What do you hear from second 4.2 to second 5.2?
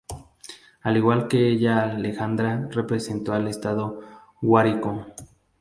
Guárico.